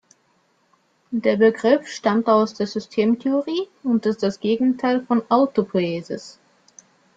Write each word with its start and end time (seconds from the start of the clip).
Der 1.11 1.37
Begriff 1.37 1.85
stammt 1.87 2.25
aus 2.25 2.55
der 2.55 2.65
Systemtheorie 2.65 3.67
und 3.83 4.03
ist 4.07 4.23
das 4.23 4.39
Gegenteil 4.39 5.05
von 5.05 5.21
Autopoiesis. 5.29 6.39